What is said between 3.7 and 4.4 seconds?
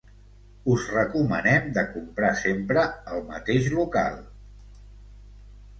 local.